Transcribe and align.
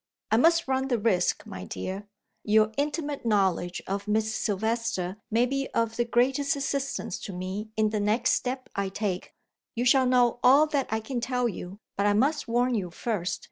"I 0.31 0.37
must 0.37 0.67
run 0.67 0.87
the 0.87 0.97
risk, 0.97 1.45
my 1.45 1.63
dear; 1.63 2.07
your 2.43 2.71
intimate 2.75 3.23
knowledge 3.23 3.83
of 3.85 4.07
Miss 4.07 4.33
Silvester 4.33 5.17
may 5.29 5.45
be 5.45 5.67
of 5.75 5.95
the 5.95 6.05
greatest 6.05 6.55
assistance 6.55 7.19
to 7.19 7.31
me 7.31 7.69
in 7.77 7.91
the 7.91 7.99
next 7.99 8.31
step 8.31 8.67
I 8.75 8.89
take. 8.89 9.35
You 9.75 9.85
shall 9.85 10.07
know 10.07 10.39
all 10.43 10.65
that 10.65 10.87
I 10.89 11.01
can 11.01 11.21
tell 11.21 11.47
you, 11.47 11.77
but 11.97 12.07
I 12.07 12.13
must 12.13 12.47
warn 12.47 12.73
you 12.73 12.89
first. 12.89 13.39